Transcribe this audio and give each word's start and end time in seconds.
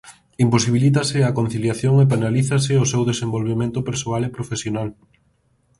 Imposibilítase 0.45 1.17
a 1.23 1.35
conciliación 1.39 1.95
e 2.03 2.09
penalízase 2.13 2.73
o 2.83 2.89
seu 2.91 3.01
desenvolvemento 3.11 3.79
persoal 3.89 4.21
e 4.25 4.33
profesional. 4.37 4.89